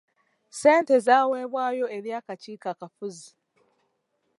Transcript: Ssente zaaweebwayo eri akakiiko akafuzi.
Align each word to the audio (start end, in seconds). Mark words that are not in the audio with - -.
Ssente 0.53 0.95
zaaweebwayo 1.05 1.85
eri 1.97 2.09
akakiiko 2.19 2.67
akafuzi. 2.73 3.29